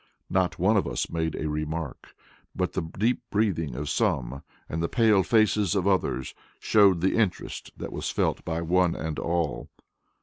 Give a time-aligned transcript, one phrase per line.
[0.31, 2.15] Not one of us made a remark,
[2.55, 7.69] but the deep breathing of some and the pale faces of others showed the interest
[7.77, 9.69] that was felt by one and all.